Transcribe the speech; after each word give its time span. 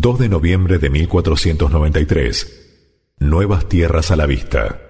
2 0.00 0.18
de 0.18 0.28
noviembre 0.30 0.78
de 0.78 0.88
1493. 0.88 3.12
Nuevas 3.18 3.68
tierras 3.68 4.10
a 4.10 4.16
la 4.16 4.24
vista. 4.24 4.80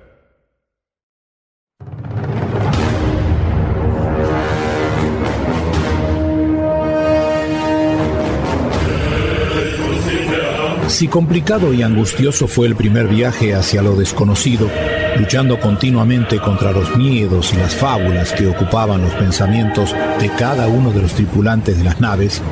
Si 10.86 11.08
complicado 11.08 11.72
y 11.72 11.82
angustioso 11.82 12.46
fue 12.46 12.68
el 12.68 12.76
primer 12.76 13.08
viaje 13.08 13.54
hacia 13.54 13.82
lo 13.82 13.96
desconocido, 13.96 14.70
luchando 15.16 15.58
continuamente 15.58 16.38
contra 16.38 16.72
los 16.72 16.96
miedos 16.96 17.52
y 17.52 17.56
las 17.56 17.74
fábulas 17.74 18.32
que 18.32 18.46
ocupaban 18.46 19.02
los 19.02 19.12
pensamientos 19.14 19.94
de 20.18 20.28
cada 20.30 20.68
uno 20.68 20.90
de 20.90 21.02
los 21.02 21.12
tripulantes 21.14 21.78
de 21.78 21.84
las 21.84 22.00
naves, 22.00 22.42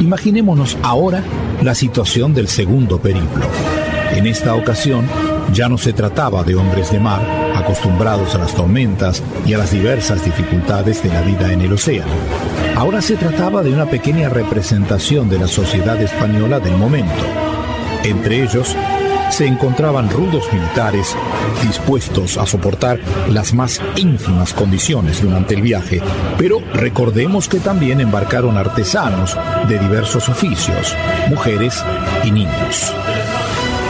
imaginémonos 0.00 0.76
ahora 0.82 1.22
la 1.62 1.74
situación 1.74 2.34
del 2.34 2.48
segundo 2.48 2.98
periplo. 3.00 3.46
En 4.12 4.26
esta 4.26 4.54
ocasión 4.54 5.06
ya 5.52 5.68
no 5.68 5.78
se 5.78 5.92
trataba 5.92 6.44
de 6.44 6.54
hombres 6.54 6.90
de 6.92 7.00
mar 7.00 7.22
acostumbrados 7.54 8.34
a 8.34 8.38
las 8.38 8.54
tormentas 8.54 9.22
y 9.46 9.54
a 9.54 9.58
las 9.58 9.70
diversas 9.70 10.24
dificultades 10.24 11.02
de 11.02 11.10
la 11.10 11.22
vida 11.22 11.52
en 11.52 11.60
el 11.60 11.72
océano. 11.72 12.12
Ahora 12.76 13.02
se 13.02 13.16
trataba 13.16 13.62
de 13.62 13.72
una 13.72 13.86
pequeña 13.86 14.28
representación 14.28 15.28
de 15.28 15.38
la 15.38 15.46
sociedad 15.46 16.00
española 16.00 16.60
del 16.60 16.76
momento. 16.76 17.24
Entre 18.04 18.42
ellos 18.42 18.74
se 19.32 19.46
encontraban 19.46 20.10
rudos 20.10 20.44
militares 20.52 21.16
dispuestos 21.62 22.36
a 22.36 22.44
soportar 22.44 23.00
las 23.30 23.54
más 23.54 23.80
ínfimas 23.96 24.52
condiciones 24.52 25.22
durante 25.22 25.54
el 25.54 25.62
viaje, 25.62 26.02
pero 26.36 26.60
recordemos 26.74 27.48
que 27.48 27.58
también 27.58 28.02
embarcaron 28.02 28.58
artesanos 28.58 29.34
de 29.68 29.78
diversos 29.78 30.28
oficios, 30.28 30.94
mujeres 31.30 31.82
y 32.24 32.30
niños. 32.30 32.92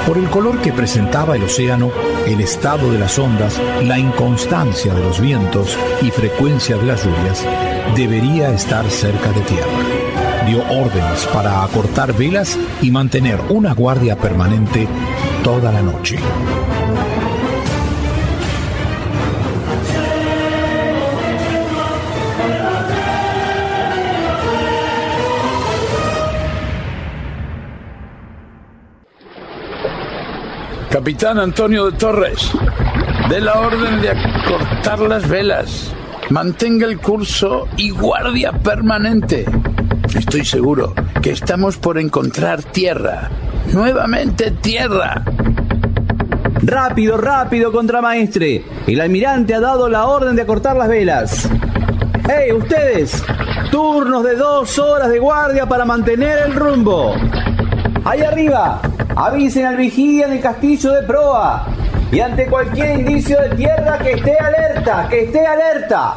Por 0.06 0.16
el 0.16 0.30
color 0.30 0.60
que 0.60 0.72
presentaba 0.72 1.34
el 1.34 1.42
océano, 1.42 1.90
el 2.24 2.40
estado 2.40 2.92
de 2.92 3.00
las 3.00 3.18
ondas, 3.18 3.60
la 3.82 3.98
inconstancia 3.98 4.94
de 4.94 5.02
los 5.02 5.20
vientos 5.20 5.76
y 6.02 6.10
frecuencia 6.10 6.76
de 6.76 6.86
las 6.86 7.04
lluvias, 7.04 7.44
debería 7.96 8.50
estar 8.52 8.88
cerca 8.88 9.32
de 9.32 9.40
tierra. 9.40 10.46
Dio 10.46 10.60
órdenes 10.70 11.26
para 11.32 11.64
acortar 11.64 12.12
velas 12.12 12.58
y 12.80 12.90
mantener 12.90 13.40
una 13.48 13.74
guardia 13.74 14.16
permanente 14.16 14.88
toda 15.42 15.72
la 15.72 15.82
noche. 15.82 16.16
Capitán 30.90 31.38
Antonio 31.38 31.90
de 31.90 31.98
Torres, 31.98 32.52
dé 33.28 33.40
la 33.40 33.58
orden 33.58 34.00
de 34.00 34.10
acortar 34.10 35.00
las 35.00 35.28
velas. 35.28 35.92
Mantenga 36.30 36.86
el 36.86 36.98
curso 36.98 37.66
y 37.76 37.90
guardia 37.90 38.52
permanente. 38.52 39.44
Estoy 40.14 40.44
seguro 40.44 40.94
que 41.20 41.30
estamos 41.30 41.78
por 41.78 41.98
encontrar 41.98 42.62
tierra. 42.62 43.30
Nuevamente 43.70 44.50
tierra. 44.50 45.22
Rápido, 46.62 47.16
rápido, 47.16 47.72
contramaestre. 47.72 48.64
El 48.86 49.00
almirante 49.00 49.54
ha 49.54 49.60
dado 49.60 49.88
la 49.88 50.06
orden 50.06 50.36
de 50.36 50.42
acortar 50.42 50.76
las 50.76 50.88
velas. 50.88 51.48
¡Hey, 52.28 52.52
ustedes! 52.52 53.22
Turnos 53.70 54.22
de 54.24 54.36
dos 54.36 54.78
horas 54.78 55.08
de 55.08 55.18
guardia 55.18 55.66
para 55.66 55.84
mantener 55.84 56.38
el 56.46 56.54
rumbo. 56.54 57.14
Ahí 58.04 58.22
arriba, 58.22 58.80
avisen 59.16 59.66
al 59.66 59.76
vigía 59.76 60.26
en 60.26 60.32
el 60.32 60.40
castillo 60.40 60.92
de 60.92 61.02
proa. 61.02 61.66
Y 62.10 62.20
ante 62.20 62.46
cualquier 62.46 63.00
indicio 63.00 63.40
de 63.40 63.56
tierra, 63.56 63.98
que 63.98 64.12
esté 64.12 64.36
alerta, 64.38 65.06
que 65.08 65.24
esté 65.24 65.46
alerta. 65.46 66.16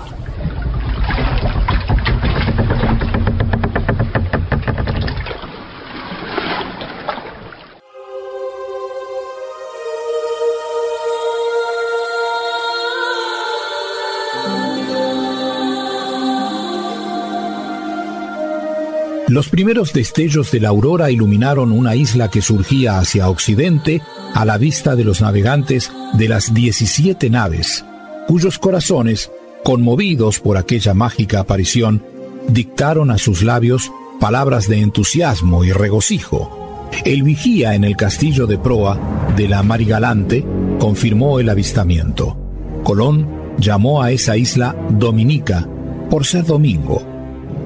Los 19.36 19.50
primeros 19.50 19.92
destellos 19.92 20.50
de 20.52 20.62
la 20.62 20.70
aurora 20.70 21.12
iluminaron 21.12 21.74
una 21.74 21.94
isla 21.94 22.30
que 22.30 22.42
surgía 22.42 23.00
hacia 23.00 23.28
occidente 23.28 24.02
a 24.34 24.46
la 24.46 24.58
vista 24.58 24.96
de 24.96 25.04
los 25.04 25.20
navegantes 25.20 25.92
de 26.14 26.30
las 26.30 26.54
17 26.54 27.30
naves, 27.30 27.84
cuyos 28.30 28.58
corazones, 28.58 29.30
conmovidos 29.66 30.40
por 30.40 30.56
aquella 30.56 30.94
mágica 30.94 31.42
aparición, 31.42 32.02
dictaron 32.48 33.12
a 33.12 33.18
sus 33.18 33.44
labios 33.44 33.92
palabras 34.22 34.70
de 34.70 34.80
entusiasmo 34.80 35.66
y 35.66 35.74
regocijo. 35.74 36.88
El 37.04 37.24
vigía 37.24 37.76
en 37.76 37.84
el 37.84 37.98
castillo 37.98 38.48
de 38.48 38.58
proa 38.58 38.98
de 39.36 39.50
la 39.50 39.64
Marigalante 39.64 40.46
confirmó 40.80 41.42
el 41.42 41.50
avistamiento. 41.50 42.38
Colón 42.86 43.28
llamó 43.60 44.02
a 44.02 44.14
esa 44.14 44.38
isla 44.38 44.78
Dominica 44.92 45.68
por 46.10 46.26
ser 46.26 46.46
domingo 46.46 47.15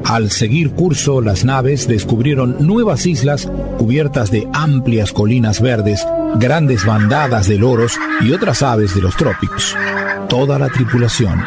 al 0.09 0.31
seguir 0.31 0.71
curso, 0.71 1.21
las 1.21 1.45
naves 1.45 1.87
descubrieron 1.87 2.65
nuevas 2.65 3.05
islas 3.05 3.47
cubiertas 3.77 4.31
de 4.31 4.49
amplias 4.53 5.13
colinas 5.13 5.61
verdes, 5.61 6.03
grandes 6.37 6.83
bandadas 6.83 7.47
de 7.47 7.59
loros 7.59 7.93
y 8.21 8.31
otras 8.31 8.63
aves 8.63 8.95
de 8.95 9.01
los 9.01 9.15
trópicos. 9.15 9.77
Toda 10.27 10.57
la 10.57 10.69
tripulación, 10.69 11.39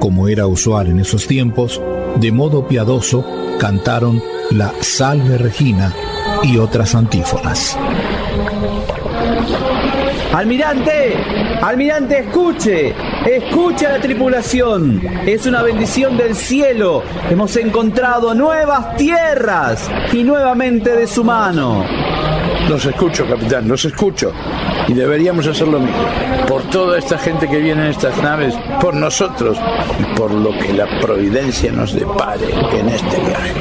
como 0.00 0.28
era 0.28 0.46
usual 0.46 0.88
en 0.88 1.00
esos 1.00 1.26
tiempos, 1.26 1.80
de 2.20 2.30
modo 2.30 2.68
piadoso 2.68 3.24
cantaron 3.58 4.22
la 4.50 4.70
Salve 4.82 5.38
Regina 5.38 5.90
y 6.42 6.58
otras 6.58 6.94
antífonas. 6.94 7.74
Almirante, 10.34 11.16
almirante, 11.62 12.18
escuche, 12.18 12.92
escuche 13.24 13.86
a 13.86 13.92
la 13.92 14.00
tripulación. 14.00 15.00
Es 15.24 15.46
una 15.46 15.62
bendición 15.62 16.16
del 16.16 16.34
cielo. 16.34 17.04
Hemos 17.30 17.54
encontrado 17.56 18.34
nuevas 18.34 18.96
tierras 18.96 19.88
y 20.12 20.24
nuevamente 20.24 20.90
de 20.90 21.06
su 21.06 21.22
mano. 21.22 21.84
Los 22.68 22.84
escucho, 22.84 23.24
capitán, 23.28 23.68
los 23.68 23.84
escucho. 23.84 24.32
Y 24.88 24.94
deberíamos 24.94 25.46
hacer 25.46 25.68
lo 25.68 25.78
mismo. 25.78 26.04
Por 26.48 26.64
toda 26.64 26.98
esta 26.98 27.16
gente 27.16 27.48
que 27.48 27.58
viene 27.58 27.84
en 27.84 27.90
estas 27.90 28.20
naves, 28.20 28.56
por 28.80 28.92
nosotros 28.92 29.56
y 30.00 30.18
por 30.18 30.32
lo 30.32 30.50
que 30.58 30.72
la 30.72 30.88
providencia 30.98 31.70
nos 31.70 31.94
depare 31.94 32.52
en 32.72 32.88
este 32.88 33.20
viaje. 33.20 33.52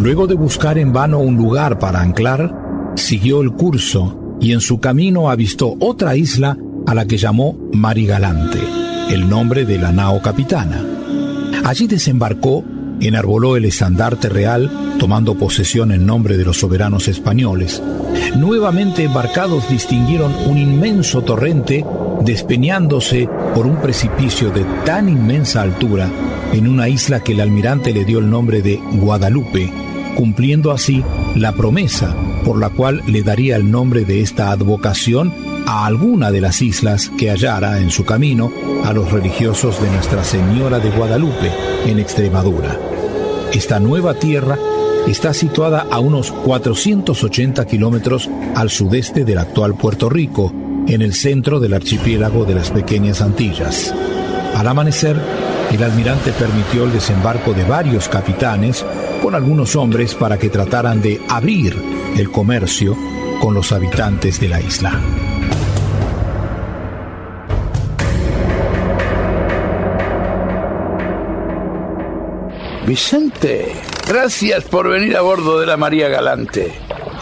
Luego 0.00 0.26
de 0.26 0.34
buscar 0.34 0.78
en 0.78 0.94
vano 0.94 1.18
un 1.18 1.36
lugar 1.36 1.78
para 1.78 2.00
anclar, 2.00 2.94
siguió 2.96 3.42
el 3.42 3.52
curso 3.52 4.38
y 4.40 4.52
en 4.52 4.62
su 4.62 4.80
camino 4.80 5.28
avistó 5.28 5.76
otra 5.78 6.16
isla 6.16 6.56
a 6.86 6.94
la 6.94 7.04
que 7.04 7.18
llamó 7.18 7.58
Marigalante, 7.74 8.60
el 9.10 9.28
nombre 9.28 9.66
de 9.66 9.76
la 9.76 9.92
nao 9.92 10.22
capitana. 10.22 10.82
Allí 11.66 11.86
desembarcó, 11.86 12.64
enarboló 12.98 13.58
el 13.58 13.66
estandarte 13.66 14.30
real, 14.30 14.70
tomando 14.98 15.34
posesión 15.34 15.92
en 15.92 16.06
nombre 16.06 16.38
de 16.38 16.46
los 16.46 16.58
soberanos 16.58 17.06
españoles. 17.06 17.82
Nuevamente 18.38 19.04
embarcados 19.04 19.68
distinguieron 19.68 20.32
un 20.48 20.56
inmenso 20.56 21.20
torrente 21.20 21.84
despeñándose 22.22 23.28
por 23.54 23.66
un 23.66 23.76
precipicio 23.76 24.50
de 24.50 24.64
tan 24.86 25.10
inmensa 25.10 25.60
altura 25.60 26.08
en 26.54 26.68
una 26.68 26.88
isla 26.88 27.20
que 27.20 27.32
el 27.32 27.40
almirante 27.40 27.92
le 27.92 28.06
dio 28.06 28.18
el 28.18 28.30
nombre 28.30 28.62
de 28.62 28.80
Guadalupe, 28.94 29.70
cumpliendo 30.20 30.70
así 30.70 31.02
la 31.34 31.52
promesa 31.52 32.14
por 32.44 32.60
la 32.60 32.68
cual 32.68 33.02
le 33.06 33.22
daría 33.22 33.56
el 33.56 33.70
nombre 33.70 34.04
de 34.04 34.20
esta 34.20 34.50
advocación 34.50 35.32
a 35.66 35.86
alguna 35.86 36.30
de 36.30 36.42
las 36.42 36.60
islas 36.60 37.10
que 37.16 37.30
hallara 37.30 37.80
en 37.80 37.90
su 37.90 38.04
camino 38.04 38.52
a 38.84 38.92
los 38.92 39.10
religiosos 39.10 39.80
de 39.80 39.90
Nuestra 39.90 40.22
Señora 40.22 40.78
de 40.78 40.90
Guadalupe 40.90 41.50
en 41.86 41.98
Extremadura. 41.98 42.78
Esta 43.54 43.80
nueva 43.80 44.12
tierra 44.12 44.58
está 45.08 45.32
situada 45.32 45.86
a 45.90 46.00
unos 46.00 46.32
480 46.32 47.64
kilómetros 47.64 48.28
al 48.54 48.68
sudeste 48.68 49.24
del 49.24 49.38
actual 49.38 49.74
Puerto 49.74 50.10
Rico, 50.10 50.52
en 50.86 51.00
el 51.00 51.14
centro 51.14 51.60
del 51.60 51.72
archipiélago 51.72 52.44
de 52.44 52.56
las 52.56 52.68
Pequeñas 52.70 53.22
Antillas. 53.22 53.94
Al 54.54 54.68
amanecer, 54.68 55.16
el 55.72 55.82
almirante 55.82 56.32
permitió 56.32 56.84
el 56.84 56.92
desembarco 56.92 57.54
de 57.54 57.64
varios 57.64 58.06
capitanes 58.10 58.84
con 59.20 59.34
algunos 59.34 59.76
hombres 59.76 60.14
para 60.14 60.38
que 60.38 60.48
trataran 60.48 61.00
de 61.00 61.20
abrir 61.28 61.76
el 62.16 62.30
comercio 62.30 62.96
con 63.40 63.54
los 63.54 63.72
habitantes 63.72 64.40
de 64.40 64.48
la 64.48 64.60
isla. 64.60 65.00
Vicente, 72.86 73.72
gracias 74.08 74.64
por 74.64 74.88
venir 74.88 75.16
a 75.16 75.20
bordo 75.20 75.60
de 75.60 75.66
la 75.66 75.76
María 75.76 76.08
Galante. 76.08 76.72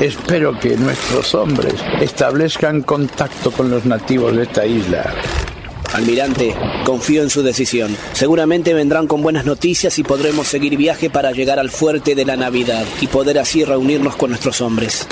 Espero 0.00 0.58
que 0.58 0.76
nuestros 0.76 1.34
hombres 1.34 1.74
establezcan 2.00 2.82
contacto 2.82 3.50
con 3.50 3.68
los 3.68 3.84
nativos 3.84 4.34
de 4.34 4.44
esta 4.44 4.64
isla. 4.64 5.12
Almirante, 5.98 6.54
confío 6.84 7.22
en 7.22 7.30
su 7.30 7.42
decisión. 7.42 7.96
Seguramente 8.12 8.72
vendrán 8.72 9.06
con 9.06 9.20
buenas 9.20 9.44
noticias 9.44 9.98
y 9.98 10.04
podremos 10.04 10.46
seguir 10.46 10.76
viaje 10.76 11.10
para 11.10 11.32
llegar 11.32 11.58
al 11.58 11.70
fuerte 11.70 12.14
de 12.14 12.24
la 12.24 12.36
Navidad 12.36 12.86
y 13.00 13.08
poder 13.08 13.38
así 13.38 13.64
reunirnos 13.64 14.16
con 14.16 14.30
nuestros 14.30 14.60
hombres. 14.60 15.06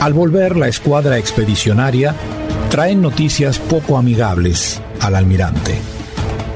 Al 0.00 0.12
volver 0.12 0.56
la 0.56 0.68
escuadra 0.68 1.18
expedicionaria, 1.18 2.14
traen 2.70 3.02
noticias 3.02 3.58
poco 3.58 3.98
amigables 3.98 4.80
al 5.00 5.14
almirante. 5.14 5.99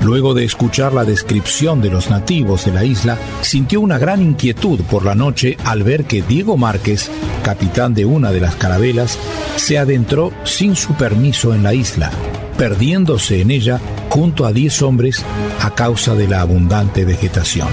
Luego 0.05 0.35
de 0.35 0.45
escuchar 0.45 0.93
la 0.93 1.05
descripción 1.05 1.81
de 1.81 1.89
los 1.89 2.11
nativos 2.11 2.67
de 2.67 2.73
la 2.73 2.85
isla, 2.85 3.17
sintió 3.41 3.81
una 3.81 3.97
gran 3.97 4.21
inquietud 4.21 4.81
por 4.83 5.07
la 5.07 5.15
noche 5.15 5.57
al 5.65 5.83
ver 5.83 6.05
que 6.05 6.21
Diego 6.21 6.59
Márquez, 6.59 7.11
capitán 7.43 7.95
de 7.95 8.05
una 8.05 8.31
de 8.31 8.41
las 8.41 8.55
carabelas, 8.55 9.19
se 9.57 9.79
adentró 9.79 10.31
sin 10.45 10.77
su 10.77 10.93
permiso 10.93 11.55
en 11.55 11.63
la 11.63 11.73
isla, 11.73 12.11
perdiéndose 12.59 13.41
en 13.41 13.51
ella 13.51 13.81
junto 14.11 14.45
a 14.45 14.53
diez 14.53 14.83
hombres 14.83 15.25
a 15.63 15.75
causa 15.75 16.15
de 16.15 16.29
la 16.29 16.43
abundante 16.43 17.07
vegetación. 17.07 17.69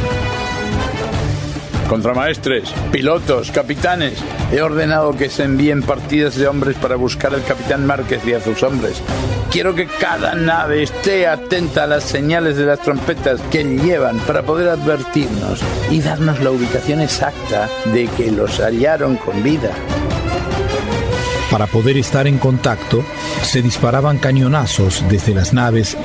Contramaestres, 1.92 2.74
pilotos, 2.90 3.52
capitanes, 3.52 4.14
he 4.50 4.62
ordenado 4.62 5.12
que 5.12 5.30
se 5.30 5.44
envíen 5.44 5.84
partidas 5.84 6.38
de 6.38 6.48
hombres 6.48 6.78
para 6.78 6.96
buscar 6.96 7.34
al 7.34 7.44
capitán 7.44 7.86
Márquez 7.86 8.26
y 8.26 8.32
a 8.32 8.40
sus 8.40 8.64
hombres. 8.64 9.02
Quiero 9.52 9.76
que 9.76 9.88
cada 9.88 10.34
nave 10.34 10.84
esté 10.84 11.28
atenta 11.28 11.84
a 11.84 11.88
las 11.88 12.06
señales 12.06 12.56
de 12.56 12.66
las 12.66 12.80
trompetas 12.80 13.42
que 13.52 13.66
llevan 13.66 14.20
para 14.20 14.42
poder 14.44 14.70
advertirnos 14.70 15.60
y 15.90 16.00
darnos 16.00 16.40
la 16.40 16.52
ubicación 16.52 17.02
exacta 17.02 17.68
de 17.94 18.08
que 18.08 18.32
los 18.32 18.62
hallaron 18.62 19.18
con 19.18 19.44
vida. 19.44 19.72
Para 21.52 21.68
poder 21.68 21.98
estar 21.98 22.26
en 22.26 22.38
contacto, 22.38 23.04
se 23.44 23.62
disparaban 23.62 24.18
cañonazos 24.18 25.04
desde 25.10 25.34
las 25.34 25.52
naves 25.52 25.98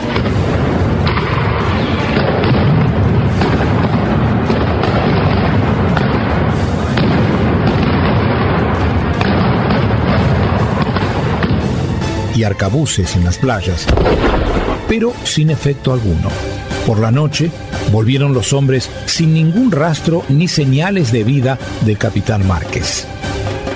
y 12.37 12.45
arcabuces 12.45 13.17
en 13.17 13.25
las 13.25 13.39
playas, 13.39 13.87
pero 14.89 15.13
sin 15.25 15.51
efecto 15.51 15.93
alguno. 15.93 16.29
Por 16.87 17.01
la 17.01 17.11
noche 17.11 17.51
volvieron 17.91 18.35
los 18.35 18.53
hombres 18.53 18.91
sin 19.07 19.35
ningún 19.35 19.73
rastro 19.73 20.25
ni 20.29 20.47
señales 20.47 21.11
de 21.11 21.25
vida 21.25 21.59
del 21.81 21.99
capitán 21.99 22.47
Márquez. 22.47 23.07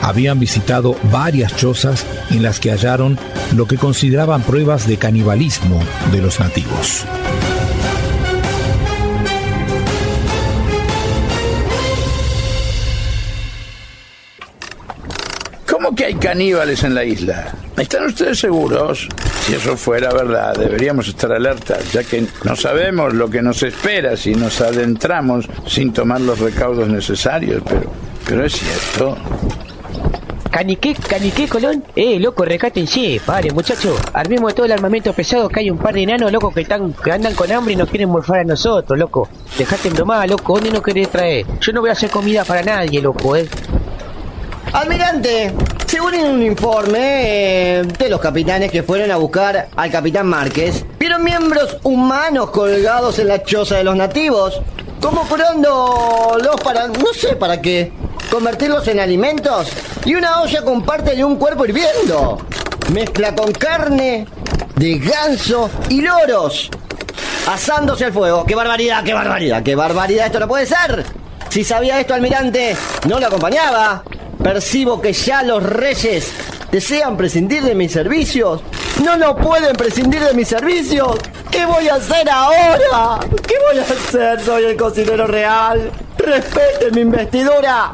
Habían 0.02 0.38
visitado 0.38 0.96
varias 1.10 1.56
chozas 1.56 2.06
en 2.30 2.42
las 2.42 2.60
que 2.60 2.70
hallaron 2.70 3.18
lo 3.54 3.66
que 3.66 3.76
consideraban 3.76 4.42
pruebas 4.42 4.86
de 4.86 4.96
canibalismo 4.96 5.80
de 6.12 6.22
los 6.22 6.38
nativos. 6.38 7.04
Hay 16.10 16.16
caníbales 16.16 16.82
en 16.82 16.94
la 16.94 17.04
isla? 17.04 17.54
¿Están 17.76 18.06
ustedes 18.06 18.40
seguros? 18.40 19.08
Si 19.46 19.54
eso 19.54 19.76
fuera 19.76 20.12
verdad, 20.12 20.56
deberíamos 20.56 21.06
estar 21.06 21.30
alertas, 21.30 21.92
ya 21.92 22.02
que 22.02 22.26
no 22.42 22.56
sabemos 22.56 23.14
lo 23.14 23.30
que 23.30 23.40
nos 23.40 23.62
espera 23.62 24.16
si 24.16 24.34
nos 24.34 24.60
adentramos 24.60 25.48
sin 25.68 25.92
tomar 25.92 26.20
los 26.20 26.40
recaudos 26.40 26.88
necesarios, 26.88 27.62
pero, 27.64 27.92
pero 28.26 28.44
es 28.44 28.54
cierto. 28.54 29.16
¿Caniqué, 30.50 30.94
caniqué, 30.94 31.46
Colón? 31.46 31.84
Eh, 31.94 32.18
loco, 32.18 32.44
recátense, 32.44 33.20
pare, 33.24 33.52
muchacho. 33.52 33.96
Armemos 34.12 34.52
todo 34.52 34.66
el 34.66 34.72
armamento 34.72 35.12
pesado 35.12 35.48
que 35.48 35.60
hay 35.60 35.70
un 35.70 35.78
par 35.78 35.94
de 35.94 36.02
enanos, 36.02 36.32
loco, 36.32 36.52
que, 36.52 36.62
están, 36.62 36.92
que 36.92 37.12
andan 37.12 37.34
con 37.34 37.52
hambre 37.52 37.74
y 37.74 37.76
nos 37.76 37.88
quieren 37.88 38.08
morfar 38.08 38.40
a 38.40 38.44
nosotros, 38.44 38.98
loco. 38.98 39.28
Dejate 39.56 39.90
bromar, 39.90 40.28
loco, 40.28 40.54
¿dónde 40.54 40.72
no 40.72 40.82
querés 40.82 41.08
traer? 41.08 41.46
Yo 41.60 41.72
no 41.72 41.80
voy 41.80 41.90
a 41.90 41.92
hacer 41.92 42.10
comida 42.10 42.44
para 42.44 42.64
nadie, 42.64 43.00
loco, 43.00 43.36
eh. 43.36 43.48
Almirante, 44.72 45.52
según 45.90 46.14
un 46.14 46.42
informe 46.44 46.98
eh, 47.80 47.82
de 47.82 48.08
los 48.08 48.20
capitanes 48.20 48.70
que 48.70 48.84
fueron 48.84 49.10
a 49.10 49.16
buscar 49.16 49.70
al 49.74 49.90
capitán 49.90 50.28
Márquez, 50.28 50.84
vieron 51.00 51.24
miembros 51.24 51.78
humanos 51.82 52.50
colgados 52.50 53.18
en 53.18 53.26
la 53.26 53.42
choza 53.42 53.78
de 53.78 53.82
los 53.82 53.96
nativos, 53.96 54.62
como 55.00 55.26
curándolos 55.26 56.60
para, 56.62 56.86
no 56.86 57.12
sé 57.12 57.34
para 57.34 57.60
qué, 57.60 57.90
convertirlos 58.30 58.86
en 58.86 59.00
alimentos 59.00 59.72
y 60.04 60.14
una 60.14 60.42
olla 60.42 60.62
con 60.62 60.84
parte 60.84 61.16
de 61.16 61.24
un 61.24 61.34
cuerpo 61.34 61.64
hirviendo. 61.64 62.38
Mezcla 62.92 63.34
con 63.34 63.50
carne 63.50 64.28
de 64.76 64.98
ganso 65.00 65.68
y 65.88 66.02
loros. 66.02 66.70
Asándose 67.48 68.04
al 68.04 68.12
fuego. 68.12 68.44
¡Qué 68.44 68.54
barbaridad, 68.54 69.02
qué 69.02 69.12
barbaridad, 69.12 69.64
qué 69.64 69.74
barbaridad! 69.74 70.26
Esto 70.26 70.38
no 70.38 70.46
puede 70.46 70.66
ser. 70.66 71.04
Si 71.48 71.64
sabía 71.64 71.98
esto, 71.98 72.14
almirante, 72.14 72.76
no 73.08 73.18
lo 73.18 73.26
acompañaba. 73.26 74.04
Percibo 74.42 75.00
que 75.00 75.12
ya 75.12 75.42
los 75.42 75.62
reyes 75.62 76.32
desean 76.72 77.16
prescindir 77.16 77.62
de 77.62 77.74
mis 77.74 77.92
servicios. 77.92 78.62
No 79.04 79.16
lo 79.16 79.36
pueden 79.36 79.74
prescindir 79.76 80.20
de 80.20 80.34
mis 80.34 80.48
servicios. 80.48 81.18
¿Qué 81.50 81.66
voy 81.66 81.88
a 81.88 81.96
hacer 81.96 82.28
ahora? 82.30 83.20
¿Qué 83.46 83.54
voy 83.70 83.78
a 83.78 83.82
hacer? 83.82 84.40
Soy 84.40 84.64
el 84.64 84.76
cocinero 84.76 85.26
real. 85.26 85.90
Respeten 86.16 86.94
mi 86.94 87.00
investidura. 87.02 87.92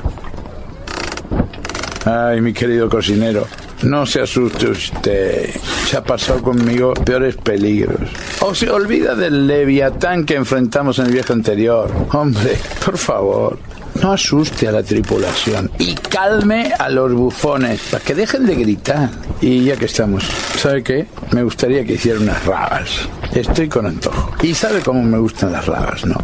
Ay, 2.05 2.41
mi 2.41 2.53
querido 2.53 2.89
cocinero, 2.89 3.49
no 3.83 4.07
se 4.07 4.21
asuste 4.21 4.69
usted. 4.69 5.51
Se 5.89 5.97
ha 5.97 6.05
pasado 6.05 6.41
conmigo 6.41 6.95
peores 6.95 7.37
peligros. 7.37 8.09
O 8.41 8.55
se 8.55 8.71
olvida 8.71 9.17
del 9.17 9.49
leviatán 9.49 10.25
que 10.25 10.37
enfrentamos 10.37 11.01
en 11.01 11.07
el 11.07 11.13
viaje 11.13 11.33
anterior. 11.33 11.91
Hombre, 12.13 12.57
por 12.85 12.97
favor. 12.97 13.59
No 14.03 14.13
asuste 14.13 14.69
a 14.69 14.73
la 14.73 14.83
tripulación 14.83 15.71
y 15.79 15.95
calme 15.95 16.73
a 16.79 16.89
los 16.89 17.13
bufones 17.13 17.81
para 17.91 18.05
que 18.05 18.15
dejen 18.15 18.45
de 18.47 18.55
gritar. 18.55 19.11
Y 19.41 19.65
ya 19.65 19.77
que 19.77 19.87
estamos, 19.87 20.25
¿sabe 20.59 20.83
qué? 20.83 21.07
Me 21.33 21.43
gustaría 21.43 21.85
que 21.85 21.95
hiciera 21.95 22.21
unas 22.21 22.45
rabas. 22.45 23.09
Estoy 23.35 23.69
con 23.69 23.87
antojo. 23.87 24.33
Y 24.43 24.55
sabe 24.55 24.81
cómo 24.81 25.03
me 25.03 25.19
gustan 25.19 25.53
las 25.53 25.67
rabas, 25.67 26.05
¿no? 26.05 26.17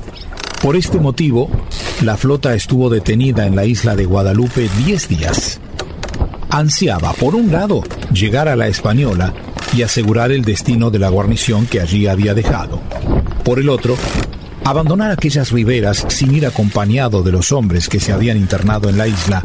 Por 0.63 0.77
este 0.77 0.99
motivo, 0.99 1.51
la 2.03 2.17
flota 2.17 2.55
estuvo 2.55 2.89
detenida 2.89 3.47
en 3.47 3.57
la 3.57 3.65
isla 3.65 3.97
de 3.97 4.05
Guadalupe 4.05 4.69
10 4.85 5.09
días. 5.09 5.61
Ansiaba, 6.51 7.13
por 7.15 7.35
un 7.35 7.51
lado, 7.51 7.83
llegar 8.13 8.49
a 8.49 8.57
la 8.57 8.69
Española 8.69 9.33
y 9.75 9.83
asegurar 9.83 10.31
el 10.31 10.45
destino 10.45 10.91
de 10.91 10.99
la 10.99 11.09
guarnición 11.09 11.67
que 11.67 11.81
allí 11.81 12.07
había 12.07 12.35
dejado. 12.35 12.81
Por 13.45 13.59
el 13.59 13.69
otro, 13.69 13.97
abandonar 14.65 15.11
aquellas 15.11 15.51
riberas 15.51 16.07
sin 16.09 16.35
ir 16.35 16.47
acompañado 16.47 17.23
de 17.23 17.33
los 17.33 17.53
hombres 17.53 17.89
que 17.89 18.01
se 18.01 18.13
habían 18.13 18.37
internado 18.37 18.89
en 18.89 18.99
la 18.99 19.09
isla 19.09 19.45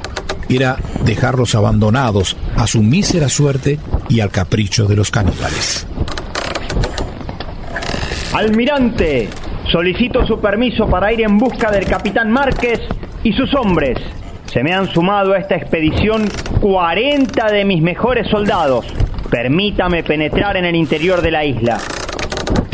era 0.50 0.78
dejarlos 1.04 1.56
abandonados 1.56 2.38
a 2.56 2.68
su 2.68 2.82
mísera 2.82 3.30
suerte 3.30 3.80
y 4.10 4.20
al 4.22 4.32
capricho 4.32 4.86
de 4.86 4.96
los 4.96 5.12
caníbales. 5.12 5.86
Almirante, 8.34 9.30
solicito 9.72 10.26
su 10.26 10.40
permiso 10.40 10.88
para 10.88 11.12
ir 11.12 11.22
en 11.22 11.38
busca 11.38 11.72
del 11.72 11.86
capitán 11.86 12.32
Márquez 12.32 12.82
y 13.24 13.34
sus 13.34 13.54
hombres. 13.56 13.98
Se 14.46 14.64
me 14.64 14.74
han 14.74 14.88
sumado 14.88 15.34
a 15.34 15.40
esta 15.40 15.56
expedición 15.56 16.30
40 16.62 17.52
de 17.52 17.66
mis 17.66 17.82
mejores 17.82 18.28
soldados. 18.30 18.86
Permítame 19.30 20.04
penetrar 20.04 20.56
en 20.56 20.66
el 20.66 20.76
interior 20.76 21.22
de 21.22 21.32
la 21.32 21.44
isla. 21.44 21.80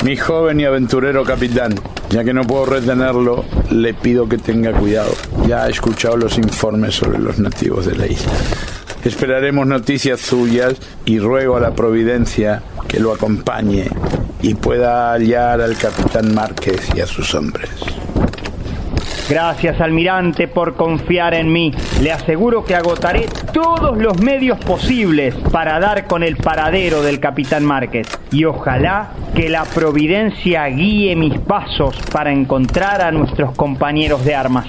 Mi 0.04 0.16
joven 0.16 0.60
y 0.60 0.66
aventurero 0.66 1.24
capitán, 1.24 1.74
ya 2.13 2.24
que 2.24 2.32
no 2.32 2.43
puedo 2.43 2.67
retenerlo, 2.67 3.43
le 3.72 3.96
pido 3.96 4.29
que 4.29 4.38
tenga 4.38 4.72
cuidado. 4.72 5.12
Ya 5.48 5.67
he 5.67 5.72
escuchado 5.72 6.15
los 6.15 6.38
informes 6.38 6.93
sobre 6.93 7.17
los 7.17 7.39
nativos 7.39 7.88
de 7.88 7.96
la 7.96 8.05
isla. 8.05 8.32
Esperaremos 9.03 9.65
noticias 9.65 10.22
suyas 10.22 10.75
y 11.05 11.17
ruego 11.17 11.58
a 11.58 11.60
la 11.60 11.74
providencia 11.74 12.62
que 12.88 13.00
lo 13.00 13.13
acompañe 13.13 13.89
y 14.43 14.53
pueda 14.53 15.13
hallar 15.13 15.60
al 15.62 15.75
capitán 15.75 16.36
Márquez 16.36 16.88
y 16.96 17.01
a 17.01 17.08
sus 17.08 17.34
hombres. 17.34 17.72
Gracias, 19.34 19.82
almirante, 19.82 20.48
por 20.48 20.75
confiar 20.75 21.34
en 21.34 21.52
mí. 21.52 21.74
Le 22.04 22.12
aseguro 22.12 22.63
que 22.63 22.75
agotaré 22.75 23.25
todos 23.52 23.98
los 23.98 24.22
medios 24.22 24.60
posibles 24.60 25.34
para 25.52 25.80
dar 25.80 26.06
con 26.06 26.22
el 26.22 26.38
paradero 26.38 27.02
del 27.02 27.20
capitán 27.20 27.66
Márquez. 27.66 28.08
Y 28.30 28.46
ojalá 28.46 29.10
que 29.34 29.50
la 29.50 29.66
providencia 29.66 30.68
guíe 30.68 31.16
mis 31.16 31.40
pasos 31.40 31.96
para 32.12 32.32
encontrar 32.32 33.02
a 33.02 33.12
nuestros 33.12 33.56
compañeros 33.56 34.24
de 34.24 34.36
armas. 34.36 34.68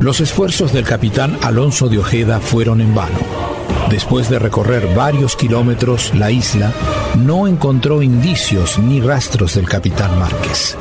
Los 0.00 0.20
esfuerzos 0.20 0.74
del 0.74 0.84
capitán 0.84 1.38
Alonso 1.42 1.88
de 1.88 1.96
Ojeda 1.96 2.40
fueron 2.40 2.82
en 2.82 2.94
vano. 2.94 3.47
Después 3.90 4.28
de 4.28 4.38
recorrer 4.38 4.94
varios 4.94 5.34
kilómetros 5.34 6.14
la 6.14 6.30
isla, 6.30 6.72
no 7.16 7.46
encontró 7.46 8.02
indicios 8.02 8.78
ni 8.78 9.00
rastros 9.00 9.54
del 9.54 9.66
capitán 9.66 10.18
Márquez. 10.18 10.76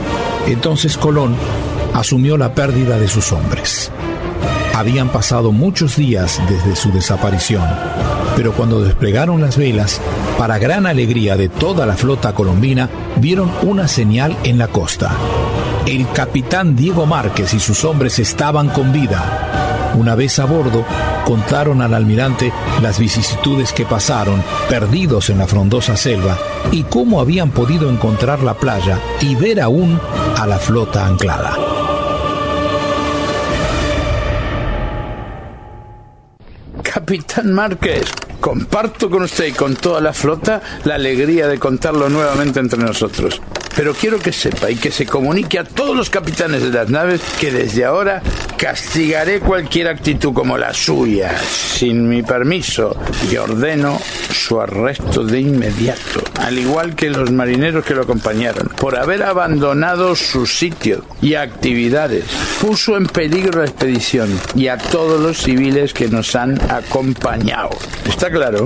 Entonces 0.45 0.97
Colón 0.97 1.35
asumió 1.93 2.37
la 2.37 2.53
pérdida 2.53 2.99
de 2.99 3.07
sus 3.07 3.31
hombres. 3.31 3.91
Habían 4.75 5.09
pasado 5.09 5.51
muchos 5.51 5.95
días 5.95 6.39
desde 6.49 6.75
su 6.75 6.91
desaparición, 6.91 7.63
pero 8.35 8.53
cuando 8.53 8.81
desplegaron 8.81 9.41
las 9.41 9.57
velas, 9.57 9.99
para 10.37 10.59
gran 10.59 10.85
alegría 10.85 11.35
de 11.37 11.49
toda 11.49 11.85
la 11.85 11.95
flota 11.95 12.33
colombina, 12.33 12.89
vieron 13.15 13.51
una 13.63 13.87
señal 13.87 14.37
en 14.43 14.57
la 14.57 14.67
costa. 14.67 15.11
El 15.87 16.07
capitán 16.11 16.75
Diego 16.75 17.05
Márquez 17.05 17.53
y 17.53 17.59
sus 17.59 17.85
hombres 17.85 18.19
estaban 18.19 18.69
con 18.69 18.91
vida. 18.91 19.56
Una 19.97 20.13
vez 20.13 20.37
a 20.37 20.45
bordo, 20.45 20.85
contaron 21.25 21.81
al 21.81 21.95
almirante 21.95 22.53
las 22.83 22.99
vicisitudes 22.99 23.73
que 23.73 23.83
pasaron, 23.83 24.43
perdidos 24.69 25.31
en 25.31 25.39
la 25.39 25.47
frondosa 25.47 25.97
selva, 25.97 26.37
y 26.71 26.83
cómo 26.83 27.19
habían 27.19 27.49
podido 27.49 27.89
encontrar 27.89 28.43
la 28.43 28.53
playa 28.53 28.99
y 29.21 29.33
ver 29.33 29.59
aún 29.59 29.99
a 30.37 30.45
la 30.45 30.59
flota 30.59 31.07
anclada. 31.07 31.57
Capitán 36.83 37.51
Márquez, 37.53 38.05
comparto 38.39 39.09
con 39.09 39.23
usted 39.23 39.47
y 39.47 39.51
con 39.53 39.75
toda 39.75 39.99
la 39.99 40.13
flota 40.13 40.61
la 40.85 40.93
alegría 40.95 41.47
de 41.47 41.57
contarlo 41.57 42.07
nuevamente 42.07 42.59
entre 42.59 42.79
nosotros. 42.79 43.41
Pero 43.77 43.93
quiero 43.93 44.17
que 44.17 44.33
sepa 44.33 44.71
y 44.71 44.75
que 44.75 44.89
se 44.89 45.05
comunique 45.05 45.59
a 45.59 45.63
todos 45.63 45.95
los 45.95 46.09
capitanes 46.09 46.63
de 46.63 46.71
las 46.71 46.89
naves 46.89 47.21
que 47.39 47.51
desde 47.51 47.85
ahora 47.85 48.23
castigaré 48.57 49.39
cualquier 49.39 49.87
actitud 49.87 50.33
como 50.33 50.57
la 50.57 50.73
suya, 50.73 51.37
sin 51.37 52.09
mi 52.09 52.23
permiso, 52.23 52.97
y 53.31 53.37
ordeno 53.37 53.99
su 54.33 54.59
arresto 54.59 55.23
de 55.23 55.41
inmediato, 55.41 56.23
al 56.39 56.57
igual 56.57 56.95
que 56.95 57.11
los 57.11 57.31
marineros 57.31 57.85
que 57.85 57.93
lo 57.93 58.01
acompañaron, 58.01 58.69
por 58.69 58.97
haber 58.97 59.21
abandonado 59.21 60.15
su 60.15 60.47
sitio 60.47 61.05
y 61.21 61.35
actividades. 61.35 62.25
Puso 62.59 62.97
en 62.97 63.05
peligro 63.05 63.59
la 63.59 63.65
expedición 63.65 64.27
y 64.55 64.69
a 64.69 64.79
todos 64.79 65.21
los 65.21 65.37
civiles 65.37 65.93
que 65.93 66.07
nos 66.07 66.35
han 66.35 66.59
acompañado. 66.71 67.69
¿Está 68.07 68.31
claro? 68.31 68.63